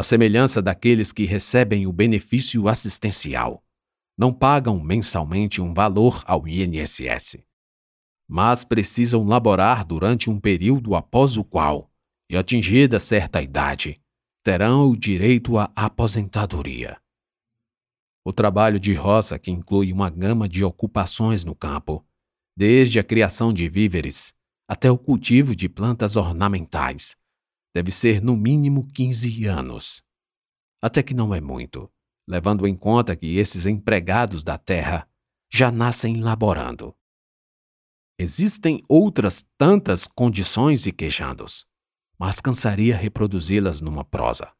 a 0.00 0.02
semelhança 0.02 0.62
daqueles 0.62 1.12
que 1.12 1.26
recebem 1.26 1.86
o 1.86 1.92
benefício 1.92 2.66
assistencial, 2.68 3.62
não 4.16 4.32
pagam 4.32 4.82
mensalmente 4.82 5.60
um 5.60 5.74
valor 5.74 6.22
ao 6.24 6.48
INSS, 6.48 7.44
mas 8.26 8.64
precisam 8.64 9.24
laborar 9.24 9.84
durante 9.84 10.30
um 10.30 10.40
período 10.40 10.94
após 10.94 11.36
o 11.36 11.44
qual, 11.44 11.92
e 12.30 12.36
atingida 12.36 12.98
certa 12.98 13.42
idade, 13.42 14.00
terão 14.42 14.88
o 14.88 14.96
direito 14.96 15.58
à 15.58 15.70
aposentadoria. 15.76 16.96
O 18.24 18.32
trabalho 18.32 18.80
de 18.80 18.94
roça, 18.94 19.38
que 19.38 19.50
inclui 19.50 19.92
uma 19.92 20.08
gama 20.08 20.48
de 20.48 20.64
ocupações 20.64 21.44
no 21.44 21.54
campo, 21.54 22.02
desde 22.56 22.98
a 22.98 23.04
criação 23.04 23.52
de 23.52 23.68
víveres 23.68 24.32
até 24.66 24.90
o 24.90 24.96
cultivo 24.96 25.54
de 25.54 25.68
plantas 25.68 26.16
ornamentais, 26.16 27.19
deve 27.74 27.90
ser 27.90 28.22
no 28.22 28.36
mínimo 28.36 28.90
15 28.92 29.46
anos. 29.46 30.02
Até 30.82 31.02
que 31.02 31.14
não 31.14 31.34
é 31.34 31.40
muito 31.40 31.90
levando 32.30 32.64
em 32.64 32.76
conta 32.76 33.16
que 33.16 33.38
esses 33.38 33.66
empregados 33.66 34.44
da 34.44 34.56
terra 34.56 35.08
já 35.52 35.72
nascem 35.72 36.20
laborando. 36.20 36.96
Existem 38.16 38.80
outras 38.88 39.44
tantas 39.58 40.06
condições 40.06 40.86
e 40.86 40.92
quejandos, 40.92 41.66
mas 42.16 42.40
cansaria 42.40 42.96
reproduzi-las 42.96 43.80
numa 43.80 44.04
prosa. 44.04 44.52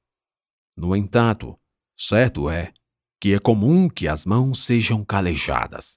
No 0.76 0.96
entanto, 0.96 1.56
certo 1.96 2.50
é 2.50 2.72
que 3.20 3.34
é 3.34 3.38
comum 3.38 3.88
que 3.88 4.08
as 4.08 4.26
mãos 4.26 4.58
sejam 4.58 5.04
calejadas. 5.04 5.96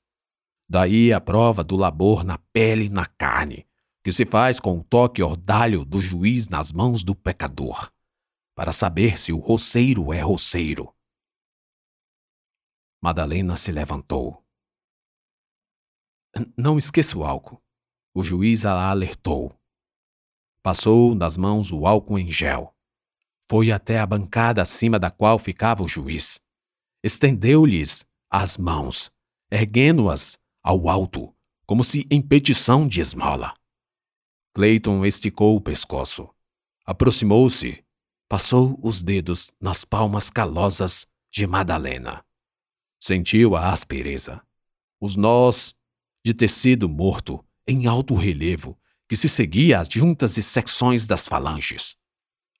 Daí 0.70 1.12
a 1.12 1.20
prova 1.20 1.63
do 1.63 1.75
labor 1.75 2.24
na 2.24 2.38
pele 2.38 2.86
e 2.86 2.89
na 2.89 3.08
carne, 3.08 3.65
que 4.03 4.12
se 4.12 4.25
faz 4.25 4.60
com 4.60 4.79
o 4.79 4.83
toque 4.83 5.24
ordalho 5.24 5.86
do 5.86 6.00
juiz 6.00 6.50
nas 6.50 6.72
mãos 6.72 7.03
do 7.03 7.15
pecador, 7.15 7.91
para 8.55 8.72
saber 8.72 9.17
se 9.17 9.31
o 9.31 9.39
roceiro 9.39 10.12
é 10.12 10.19
roceiro 10.19 10.93
Madalena 13.03 13.57
se 13.57 13.69
levantou. 13.69 14.41
Não 16.55 16.77
esqueça 16.77 17.17
o 17.17 17.25
álcool. 17.25 17.62
O 18.13 18.24
juiz 18.24 18.65
a 18.65 18.89
alertou. 18.89 19.53
Passou 20.62 21.13
nas 21.13 21.36
mãos 21.36 21.69
o 21.69 21.86
álcool 21.86 22.17
em 22.17 22.31
gel. 22.31 22.74
Foi 23.50 23.74
até 23.74 24.00
a 24.00 24.05
bancada 24.05 24.62
acima 24.62 24.98
da 24.98 25.12
qual 25.12 25.38
ficava 25.38 25.83
o 25.83 25.88
juiz. 25.88 26.39
Estendeu-lhes 27.03 28.05
as 28.29 28.57
mãos, 28.57 29.12
erguendo-as 29.51 30.39
ao 30.63 30.88
alto, 30.88 31.36
como 31.65 31.83
se 31.83 32.07
em 32.10 32.22
petição 32.22 32.88
de 32.88 33.01
esmola. 33.01 33.53
Clayton 34.53 35.03
esticou 35.05 35.55
o 35.55 35.62
pescoço. 35.62 36.29
Aproximou-se, 36.86 37.83
passou 38.29 38.79
os 38.83 39.01
dedos 39.01 39.51
nas 39.60 39.83
palmas 39.83 40.29
calosas 40.29 41.07
de 41.31 41.48
Madalena. 41.48 42.24
Sentiu 43.00 43.55
a 43.55 43.72
aspereza, 43.72 44.41
os 45.01 45.15
nós 45.15 45.75
de 46.24 46.33
tecido 46.33 46.88
morto 46.88 47.43
em 47.67 47.88
alto 47.88 48.13
relevo 48.13 48.79
que 49.10 49.15
se 49.17 49.27
seguia 49.27 49.79
às 49.79 49.88
juntas 49.88 50.38
e 50.38 50.43
secções 50.43 51.07
das 51.07 51.27
falanges. 51.27 51.98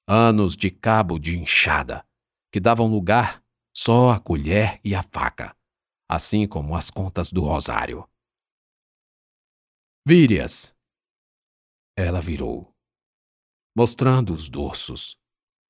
Anos 0.08 0.56
de 0.56 0.70
cabo 0.70 1.20
de 1.20 1.38
inchada 1.38 2.06
que 2.52 2.60
davam 2.60 2.88
lugar 2.88 3.44
só 3.76 4.12
a 4.12 4.20
colher 4.20 4.80
e 4.84 4.94
a 4.94 5.02
faca, 5.02 5.56
assim 6.08 6.48
como 6.48 6.76
as 6.76 6.92
contas 6.92 7.32
do 7.32 7.42
rosário. 7.42 8.08
Vire-as. 10.06 10.73
Ela 11.96 12.20
virou, 12.20 12.74
mostrando 13.76 14.34
os 14.34 14.50
dorsos, 14.50 15.16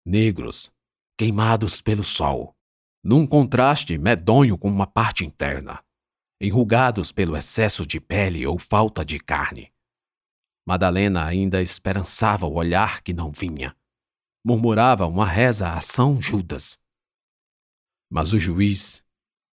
negros, 0.06 0.72
queimados 1.18 1.82
pelo 1.82 2.04
sol, 2.04 2.56
num 3.04 3.28
contraste 3.28 3.98
medonho 3.98 4.58
com 4.58 4.70
uma 4.70 4.88
parte 4.88 5.26
interna, 5.26 5.84
enrugados 6.40 7.12
pelo 7.12 7.36
excesso 7.36 7.86
de 7.86 8.00
pele 8.00 8.48
ou 8.48 8.58
falta 8.58 9.04
de 9.04 9.20
carne. 9.20 9.74
Madalena 10.66 11.26
ainda 11.26 11.62
esperançava 11.62 12.46
o 12.46 12.54
olhar 12.54 13.02
que 13.02 13.14
não 13.14 13.30
vinha. 13.30 13.76
Murmurava 14.46 15.06
uma 15.06 15.28
reza 15.28 15.74
a 15.74 15.82
São 15.82 16.22
Judas. 16.22 16.80
Mas 18.10 18.32
o 18.32 18.40
juiz, 18.40 19.04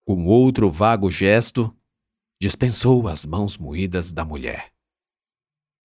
com 0.07 0.25
outro 0.27 0.71
vago 0.71 1.11
gesto, 1.11 1.77
dispensou 2.41 3.09
as 3.09 3.25
mãos 3.25 3.59
moídas 3.59 4.13
da 4.13 4.25
mulher. 4.25 4.73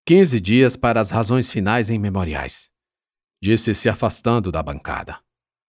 Quinze 0.06 0.40
dias 0.40 0.76
para 0.76 1.00
as 1.00 1.10
razões 1.10 1.50
finais 1.50 1.90
em 1.90 1.98
memoriais, 1.98 2.70
disse 3.42 3.74
se 3.74 3.88
afastando 3.88 4.52
da 4.52 4.62
bancada. 4.62 5.20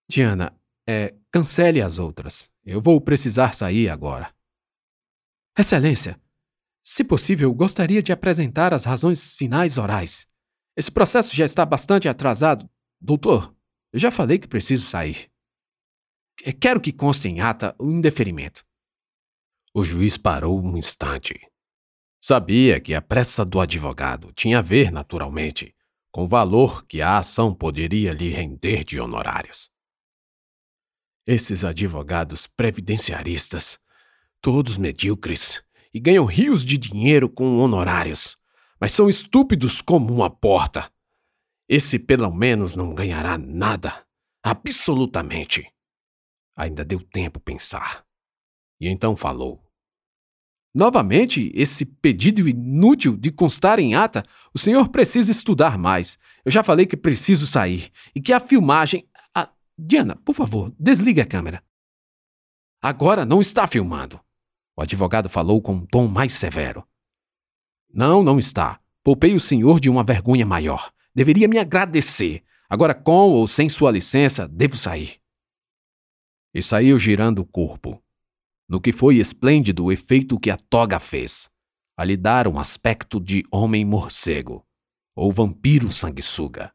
Diana, 0.08 0.56
é, 0.88 1.16
cancele 1.32 1.82
as 1.82 1.98
outras. 1.98 2.48
Eu 2.64 2.80
vou 2.80 3.00
precisar 3.00 3.54
sair 3.54 3.88
agora. 3.88 4.32
Excelência, 5.58 6.20
se 6.84 7.02
possível, 7.02 7.52
gostaria 7.52 8.00
de 8.00 8.12
apresentar 8.12 8.72
as 8.72 8.84
razões 8.84 9.34
finais 9.34 9.76
orais. 9.76 10.28
Esse 10.76 10.90
processo 10.90 11.34
já 11.34 11.44
está 11.44 11.66
bastante 11.66 12.08
atrasado. 12.08 12.70
Doutor, 13.00 13.52
eu 13.92 13.98
já 13.98 14.12
falei 14.12 14.38
que 14.38 14.46
preciso 14.46 14.86
sair. 14.86 15.28
Quero 16.60 16.80
que 16.80 16.92
conste 16.92 17.26
em 17.26 17.40
ata 17.40 17.74
o 17.76 17.90
indeferimento. 17.90 18.64
O 19.74 19.82
juiz 19.82 20.16
parou 20.16 20.62
um 20.62 20.78
instante. 20.78 21.47
Sabia 22.20 22.80
que 22.80 22.94
a 22.94 23.00
pressa 23.00 23.44
do 23.44 23.60
advogado 23.60 24.32
tinha 24.32 24.58
a 24.58 24.62
ver, 24.62 24.90
naturalmente, 24.90 25.74
com 26.10 26.24
o 26.24 26.28
valor 26.28 26.84
que 26.84 27.00
a 27.00 27.18
ação 27.18 27.54
poderia 27.54 28.12
lhe 28.12 28.28
render 28.30 28.82
de 28.82 28.98
honorários. 28.98 29.70
Esses 31.24 31.62
advogados 31.62 32.46
previdenciaristas, 32.46 33.78
todos 34.40 34.78
medíocres, 34.78 35.62
e 35.92 36.00
ganham 36.00 36.24
rios 36.24 36.64
de 36.64 36.76
dinheiro 36.76 37.28
com 37.28 37.58
honorários, 37.58 38.36
mas 38.80 38.92
são 38.92 39.08
estúpidos 39.08 39.80
como 39.80 40.12
uma 40.12 40.30
porta. 40.30 40.90
Esse 41.68 41.98
pelo 41.98 42.32
menos 42.32 42.74
não 42.74 42.94
ganhará 42.94 43.38
nada, 43.38 44.04
absolutamente. 44.42 45.70
Ainda 46.56 46.84
deu 46.84 47.00
tempo 47.00 47.38
pensar. 47.38 48.04
E 48.80 48.88
então 48.88 49.16
falou. 49.16 49.67
Novamente, 50.78 51.50
esse 51.56 51.84
pedido 51.84 52.48
inútil 52.48 53.16
de 53.16 53.32
constar 53.32 53.80
em 53.80 53.96
ata, 53.96 54.24
o 54.54 54.58
senhor 54.60 54.90
precisa 54.90 55.32
estudar 55.32 55.76
mais. 55.76 56.16
Eu 56.44 56.52
já 56.52 56.62
falei 56.62 56.86
que 56.86 56.96
preciso 56.96 57.48
sair 57.48 57.90
e 58.14 58.20
que 58.20 58.32
a 58.32 58.38
filmagem. 58.38 59.04
Ah, 59.34 59.50
Diana, 59.76 60.14
por 60.14 60.36
favor, 60.36 60.72
desligue 60.78 61.20
a 61.20 61.26
câmera. 61.26 61.64
Agora 62.80 63.24
não 63.24 63.40
está 63.40 63.66
filmando. 63.66 64.20
O 64.76 64.80
advogado 64.80 65.28
falou 65.28 65.60
com 65.60 65.72
um 65.72 65.84
tom 65.84 66.06
mais 66.06 66.32
severo. 66.34 66.86
Não, 67.92 68.22
não 68.22 68.38
está. 68.38 68.78
Poupei 69.02 69.34
o 69.34 69.40
senhor 69.40 69.80
de 69.80 69.90
uma 69.90 70.04
vergonha 70.04 70.46
maior. 70.46 70.92
Deveria 71.12 71.48
me 71.48 71.58
agradecer. 71.58 72.44
Agora, 72.70 72.94
com 72.94 73.32
ou 73.32 73.48
sem 73.48 73.68
sua 73.68 73.90
licença, 73.90 74.46
devo 74.46 74.78
sair. 74.78 75.16
E 76.54 76.62
saiu 76.62 76.96
girando 77.00 77.40
o 77.40 77.44
corpo, 77.44 78.00
no 78.68 78.80
que 78.80 78.92
foi 78.92 79.16
esplêndido 79.16 79.84
o 79.84 79.92
efeito 79.92 80.38
que 80.38 80.50
a 80.50 80.56
toga 80.56 81.00
fez, 81.00 81.50
a 81.96 82.04
lhe 82.04 82.16
dar 82.16 82.46
um 82.46 82.58
aspecto 82.58 83.18
de 83.18 83.42
homem 83.50 83.84
morcego, 83.84 84.64
ou 85.16 85.32
vampiro 85.32 85.90
sanguessuga. 85.90 86.72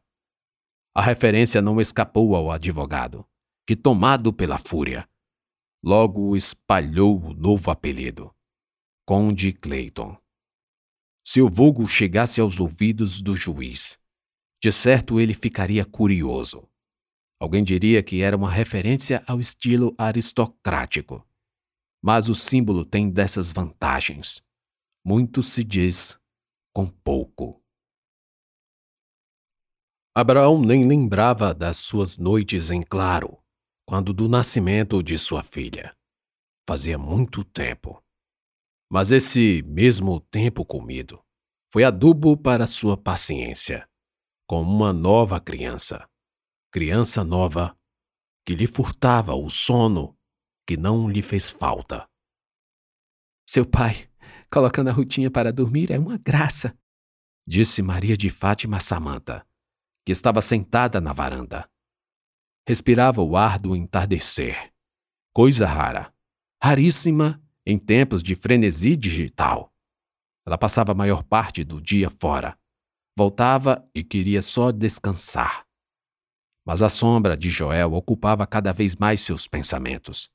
A 0.94 1.00
referência 1.00 1.62
não 1.62 1.80
escapou 1.80 2.34
ao 2.34 2.50
advogado, 2.50 3.24
que, 3.66 3.76
tomado 3.76 4.32
pela 4.32 4.58
fúria, 4.58 5.08
logo 5.82 6.36
espalhou 6.36 7.22
o 7.22 7.32
novo 7.32 7.70
apelido, 7.70 8.34
Conde 9.06 9.52
Clayton. 9.52 10.16
Se 11.24 11.40
o 11.40 11.48
vulgo 11.48 11.86
chegasse 11.86 12.40
aos 12.40 12.58
ouvidos 12.58 13.22
do 13.22 13.34
juiz, 13.34 13.98
de 14.62 14.72
certo 14.72 15.20
ele 15.20 15.32
ficaria 15.32 15.84
curioso. 15.84 16.68
Alguém 17.40 17.62
diria 17.62 18.02
que 18.02 18.20
era 18.20 18.36
uma 18.36 18.50
referência 18.50 19.22
ao 19.26 19.40
estilo 19.40 19.94
aristocrático 19.96 21.26
mas 22.04 22.28
o 22.28 22.34
símbolo 22.34 22.84
tem 22.84 23.08
dessas 23.08 23.50
vantagens. 23.50 24.44
Muito 25.02 25.42
se 25.42 25.64
diz 25.64 26.20
com 26.70 26.86
pouco. 26.86 27.62
Abraão 30.14 30.60
nem 30.60 30.86
lembrava 30.86 31.54
das 31.54 31.78
suas 31.78 32.18
noites 32.18 32.70
em 32.70 32.82
claro, 32.82 33.42
quando 33.88 34.12
do 34.12 34.28
nascimento 34.28 35.02
de 35.02 35.16
sua 35.16 35.42
filha. 35.42 35.96
Fazia 36.68 36.98
muito 36.98 37.42
tempo. 37.42 38.04
Mas 38.92 39.10
esse 39.10 39.62
mesmo 39.62 40.20
tempo 40.20 40.62
comido 40.62 41.24
foi 41.72 41.84
adubo 41.84 42.36
para 42.36 42.66
sua 42.66 42.98
paciência, 42.98 43.88
como 44.46 44.70
uma 44.70 44.92
nova 44.92 45.40
criança, 45.40 46.06
criança 46.70 47.24
nova 47.24 47.74
que 48.44 48.54
lhe 48.54 48.66
furtava 48.66 49.34
o 49.34 49.48
sono 49.48 50.14
que 50.66 50.76
não 50.76 51.08
lhe 51.08 51.22
fez 51.22 51.50
falta. 51.50 52.08
Seu 53.48 53.66
pai, 53.66 54.08
colocando 54.50 54.88
a 54.88 54.92
rotinha 54.92 55.30
para 55.30 55.52
dormir, 55.52 55.90
é 55.90 55.98
uma 55.98 56.16
graça, 56.16 56.76
disse 57.46 57.82
Maria 57.82 58.16
de 58.16 58.30
Fátima 58.30 58.78
a 58.78 58.80
Samanta, 58.80 59.46
que 60.04 60.12
estava 60.12 60.40
sentada 60.40 61.00
na 61.00 61.12
varanda. 61.12 61.68
Respirava 62.66 63.20
o 63.22 63.36
ar 63.36 63.58
do 63.58 63.76
entardecer, 63.76 64.72
coisa 65.34 65.66
rara, 65.66 66.12
raríssima 66.62 67.42
em 67.66 67.78
tempos 67.78 68.22
de 68.22 68.34
frenesi 68.34 68.96
digital. 68.96 69.72
Ela 70.46 70.56
passava 70.56 70.92
a 70.92 70.94
maior 70.94 71.22
parte 71.22 71.62
do 71.62 71.80
dia 71.80 72.08
fora. 72.08 72.58
Voltava 73.16 73.88
e 73.94 74.02
queria 74.02 74.42
só 74.42 74.72
descansar. 74.72 75.66
Mas 76.66 76.82
a 76.82 76.88
sombra 76.88 77.36
de 77.36 77.50
Joel 77.50 77.92
ocupava 77.92 78.46
cada 78.46 78.72
vez 78.72 78.96
mais 78.96 79.20
seus 79.20 79.46
pensamentos 79.46 80.33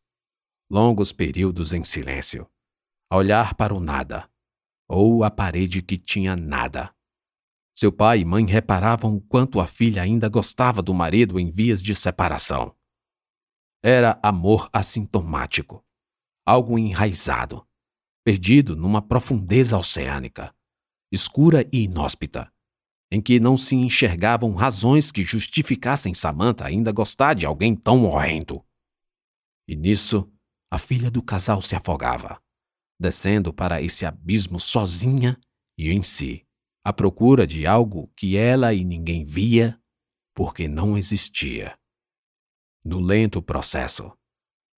longos 0.69 1.11
períodos 1.11 1.73
em 1.73 1.83
silêncio, 1.83 2.47
a 3.09 3.17
olhar 3.17 3.55
para 3.55 3.73
o 3.73 3.79
nada, 3.79 4.29
ou 4.87 5.23
a 5.23 5.31
parede 5.31 5.81
que 5.81 5.97
tinha 5.97 6.35
nada. 6.35 6.93
Seu 7.75 7.91
pai 7.91 8.19
e 8.19 8.25
mãe 8.25 8.45
reparavam 8.45 9.15
o 9.15 9.21
quanto 9.21 9.59
a 9.59 9.65
filha 9.65 10.01
ainda 10.01 10.29
gostava 10.29 10.81
do 10.81 10.93
marido 10.93 11.39
em 11.39 11.49
vias 11.49 11.81
de 11.81 11.95
separação. 11.95 12.75
Era 13.81 14.19
amor 14.21 14.69
assintomático, 14.71 15.83
algo 16.45 16.77
enraizado, 16.77 17.65
perdido 18.23 18.75
numa 18.75 19.01
profundeza 19.01 19.77
oceânica, 19.77 20.53
escura 21.11 21.67
e 21.71 21.85
inóspita, 21.85 22.53
em 23.11 23.19
que 23.21 23.39
não 23.39 23.57
se 23.57 23.75
enxergavam 23.75 24.53
razões 24.53 25.11
que 25.11 25.23
justificassem 25.23 26.13
Samantha 26.13 26.65
ainda 26.65 26.91
gostar 26.91 27.33
de 27.33 27.45
alguém 27.45 27.75
tão 27.75 28.05
horrendo. 28.05 28.63
E 29.67 29.75
nisso 29.75 30.31
a 30.71 30.77
filha 30.77 31.09
do 31.09 31.21
casal 31.21 31.61
se 31.61 31.75
afogava, 31.75 32.41
descendo 32.99 33.51
para 33.51 33.81
esse 33.81 34.05
abismo 34.05 34.59
sozinha 34.59 35.39
e 35.77 35.89
em 35.89 36.03
si, 36.03 36.45
à 36.83 36.93
procura 36.93 37.47
de 37.47 37.65
algo 37.65 38.07
que 38.15 38.37
ela 38.37 38.73
e 38.73 38.83
ninguém 38.83 39.25
via 39.25 39.81
porque 40.35 40.67
não 40.67 40.97
existia. 40.97 41.77
No 42.83 42.99
lento 42.99 43.41
processo, 43.41 44.15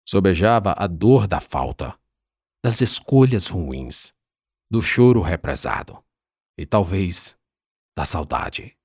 sobejava 0.09 0.75
a 0.77 0.87
dor 0.87 1.27
da 1.27 1.41
falta, 1.41 1.99
das 2.65 2.81
escolhas 2.81 3.49
ruins, 3.49 4.15
do 4.71 4.81
choro 4.81 5.21
represado 5.21 6.03
e 6.57 6.65
talvez 6.65 7.37
da 7.97 8.05
saudade. 8.05 8.77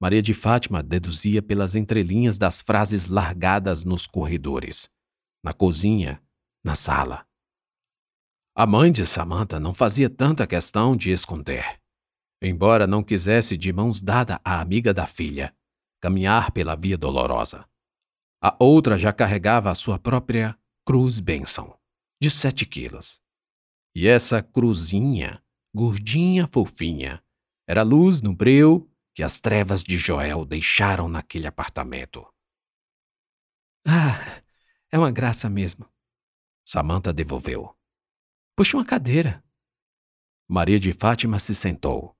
Maria 0.00 0.22
de 0.22 0.34
Fátima 0.34 0.82
deduzia 0.82 1.42
pelas 1.42 1.74
entrelinhas 1.74 2.38
das 2.38 2.60
frases 2.60 3.08
largadas 3.08 3.84
nos 3.84 4.06
corredores 4.06 4.88
na 5.42 5.52
cozinha, 5.52 6.22
na 6.64 6.74
sala. 6.74 7.26
A 8.54 8.66
mãe 8.66 8.92
de 8.92 9.06
Samantha 9.06 9.58
não 9.58 9.72
fazia 9.72 10.10
tanta 10.10 10.46
questão 10.46 10.96
de 10.96 11.10
esconder. 11.10 11.80
Embora 12.42 12.86
não 12.86 13.02
quisesse 13.02 13.56
de 13.56 13.72
mãos 13.72 14.02
dadas 14.02 14.38
à 14.44 14.60
amiga 14.60 14.92
da 14.92 15.06
filha 15.06 15.54
caminhar 16.00 16.50
pela 16.50 16.74
via 16.74 16.98
dolorosa. 16.98 17.64
A 18.42 18.56
outra 18.58 18.98
já 18.98 19.12
carregava 19.12 19.70
a 19.70 19.74
sua 19.74 19.98
própria 19.98 20.58
cruz 20.84 21.20
bênção, 21.20 21.78
de 22.20 22.28
sete 22.28 22.66
quilos. 22.66 23.20
E 23.94 24.08
essa 24.08 24.42
cruzinha, 24.42 25.40
gordinha 25.72 26.48
fofinha, 26.48 27.22
era 27.68 27.82
luz 27.82 28.20
no 28.20 28.34
breu 28.34 28.90
que 29.14 29.22
as 29.22 29.40
trevas 29.40 29.84
de 29.84 29.96
Joel 29.96 30.44
deixaram 30.44 31.08
naquele 31.08 31.46
apartamento. 31.46 32.26
Ah, 33.86 34.42
É 34.94 34.98
uma 34.98 35.10
graça 35.10 35.48
mesmo. 35.48 35.88
Samantha 36.68 37.14
devolveu. 37.14 37.74
Puxa 38.54 38.76
uma 38.76 38.84
cadeira. 38.84 39.42
Maria 40.46 40.78
de 40.78 40.92
Fátima 40.92 41.38
se 41.38 41.54
sentou. 41.54 42.14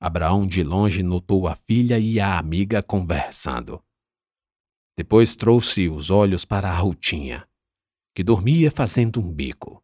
Abraão 0.00 0.44
de 0.44 0.64
longe 0.64 1.04
notou 1.04 1.46
a 1.46 1.54
filha 1.54 2.00
e 2.00 2.18
a 2.18 2.36
amiga 2.36 2.82
conversando. 2.82 3.80
Depois 4.98 5.36
trouxe 5.36 5.88
os 5.88 6.10
olhos 6.10 6.44
para 6.44 6.68
a 6.68 6.76
Rutinha, 6.76 7.48
que 8.12 8.24
dormia 8.24 8.72
fazendo 8.72 9.20
um 9.20 9.32
bico, 9.32 9.80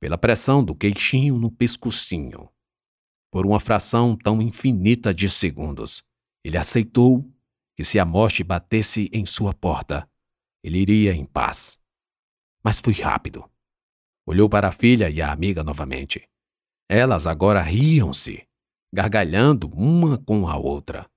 pela 0.00 0.18
pressão 0.18 0.64
do 0.64 0.74
queixinho 0.74 1.38
no 1.38 1.52
pescocinho. 1.52 2.50
Por 3.30 3.46
uma 3.46 3.60
fração 3.60 4.16
tão 4.16 4.42
infinita 4.42 5.14
de 5.14 5.30
segundos, 5.30 6.02
ele 6.44 6.56
aceitou 6.56 7.24
que 7.76 7.84
se 7.84 8.00
a 8.00 8.04
morte 8.04 8.42
batesse 8.42 9.08
em 9.12 9.24
sua 9.24 9.54
porta, 9.54 10.10
ele 10.62 10.78
iria 10.78 11.14
em 11.14 11.24
paz. 11.24 11.80
Mas 12.62 12.80
foi 12.80 12.92
rápido. 12.94 13.48
Olhou 14.26 14.48
para 14.48 14.68
a 14.68 14.72
filha 14.72 15.08
e 15.08 15.20
a 15.20 15.32
amiga 15.32 15.64
novamente. 15.64 16.28
Elas 16.88 17.26
agora 17.26 17.60
riam-se, 17.60 18.46
gargalhando 18.92 19.68
uma 19.68 20.18
com 20.18 20.48
a 20.48 20.56
outra, 20.56 21.08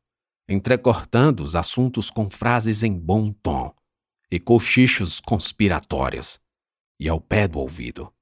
entrecortando 0.47 1.43
os 1.43 1.55
assuntos 1.55 2.09
com 2.09 2.29
frases 2.29 2.83
em 2.83 2.97
bom 2.97 3.31
tom 3.31 3.73
e 4.31 4.39
cochichos 4.39 5.19
conspiratórios, 5.19 6.39
e 6.99 7.07
ao 7.09 7.19
pé 7.19 7.47
do 7.47 7.59
ouvido. 7.59 8.13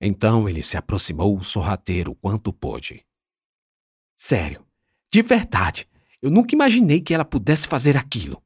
Então 0.00 0.48
ele 0.48 0.62
se 0.62 0.76
aproximou 0.76 1.42
sorrateiro 1.42 2.14
quanto 2.14 2.52
pôde. 2.52 3.04
Sério, 4.16 4.64
de 5.12 5.22
verdade, 5.22 5.88
eu 6.20 6.30
nunca 6.30 6.54
imaginei 6.54 7.00
que 7.00 7.14
ela 7.14 7.24
pudesse 7.24 7.66
fazer 7.66 7.96
aquilo. 7.96 8.42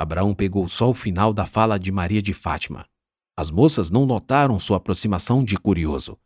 Abraão 0.00 0.34
pegou 0.34 0.66
só 0.66 0.88
o 0.88 0.94
final 0.94 1.30
da 1.30 1.44
fala 1.44 1.78
de 1.78 1.92
Maria 1.92 2.22
de 2.22 2.32
Fátima. 2.32 2.88
As 3.36 3.50
moças 3.50 3.90
não 3.90 4.06
notaram 4.06 4.58
sua 4.58 4.78
aproximação 4.78 5.44
de 5.44 5.58
curioso 5.58 6.18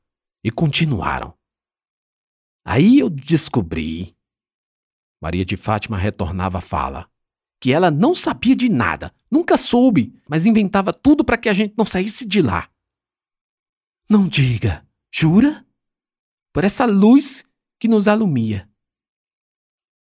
e 0.45 0.51
continuaram. 0.53 1.37
Aí 2.65 3.01
eu 3.01 3.11
descobri. 3.11 4.17
Maria 5.21 5.45
de 5.45 5.57
Fátima 5.57 5.99
retornava 5.99 6.59
a 6.59 6.61
fala. 6.61 7.11
Que 7.61 7.73
ela 7.73 7.91
não 7.91 8.15
sabia 8.15 8.55
de 8.55 8.69
nada, 8.69 9.13
nunca 9.29 9.57
soube, 9.57 10.17
mas 10.29 10.47
inventava 10.47 10.93
tudo 10.95 11.25
para 11.25 11.37
que 11.37 11.49
a 11.49 11.53
gente 11.53 11.75
não 11.77 11.85
saísse 11.85 12.29
de 12.29 12.41
lá. 12.41 12.71
Não 14.09 14.29
diga, 14.29 14.87
jura? 15.13 15.67
Por 16.53 16.63
essa 16.63 16.87
luz 16.87 17.45
que 17.81 17.89
nos 17.89 18.07
alumia. 18.07 18.71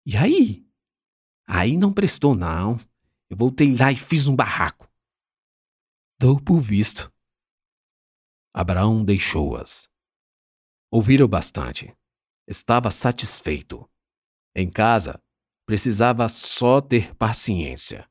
E 0.06 0.16
aí? 0.16 0.66
Aí 1.46 1.76
não 1.76 1.92
prestou, 1.92 2.34
não. 2.34 2.78
Eu 3.30 3.36
voltei 3.36 3.76
lá 3.76 3.92
e 3.92 3.98
fiz 3.98 4.26
um 4.26 4.34
barraco. 4.34 4.90
Dou 6.18 6.40
por 6.40 6.60
visto. 6.60 7.12
Abraão 8.54 9.04
deixou-as. 9.04 9.88
Ouviram 10.90 11.28
bastante. 11.28 11.94
Estava 12.46 12.90
satisfeito. 12.90 13.88
Em 14.54 14.70
casa, 14.70 15.22
precisava 15.66 16.28
só 16.28 16.80
ter 16.80 17.14
paciência. 17.14 18.08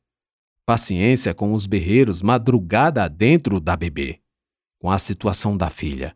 Paciência 0.66 1.34
com 1.34 1.52
os 1.52 1.66
berreiros 1.66 2.22
madrugada 2.22 3.10
dentro 3.10 3.60
da 3.60 3.76
bebê, 3.76 4.22
com 4.80 4.92
a 4.92 5.00
situação 5.00 5.58
da 5.58 5.70
filha, 5.70 6.16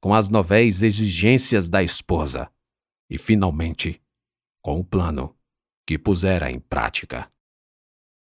com 0.00 0.12
as 0.12 0.28
novéis 0.28 0.82
exigências 0.82 1.68
da 1.68 1.82
esposa 1.82 2.50
e, 3.08 3.16
finalmente, 3.16 4.02
com 4.60 4.80
o 4.80 4.84
plano 4.84 5.36
que 5.86 5.98
pusera 5.98 6.50
em 6.50 6.58
prática. 6.58 7.30